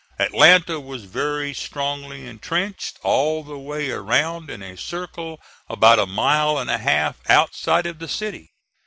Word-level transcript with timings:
Atlanta 0.17 0.79
was 0.79 1.03
very 1.03 1.53
strongly 1.53 2.25
intrenched 2.25 2.97
all 3.03 3.43
the 3.43 3.59
way 3.59 3.91
around 3.91 4.49
in 4.49 4.63
a 4.63 4.75
circle 4.75 5.39
about 5.69 5.99
a 5.99 6.07
mile 6.07 6.57
and 6.57 6.71
a 6.71 6.79
half 6.79 7.17
outside 7.29 7.85
of 7.85 7.99
the 7.99 8.07
city. 8.07 8.49